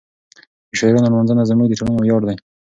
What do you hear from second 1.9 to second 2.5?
ویاړ دی.